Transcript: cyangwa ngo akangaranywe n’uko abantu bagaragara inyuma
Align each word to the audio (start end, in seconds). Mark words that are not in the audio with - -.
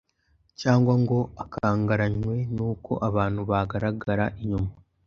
cyangwa 0.61 0.93
ngo 1.01 1.19
akangaranywe 1.43 2.35
n’uko 2.55 2.91
abantu 3.07 3.41
bagaragara 3.51 4.25
inyuma 4.41 4.71